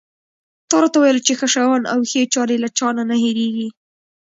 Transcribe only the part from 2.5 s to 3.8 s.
له چا نه نه هېرېږي.